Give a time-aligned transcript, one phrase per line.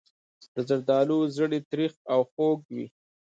[0.53, 2.87] د زردالو زړې تریخ او خوږ وي.